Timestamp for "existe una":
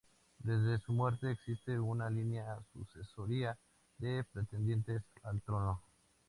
1.29-2.09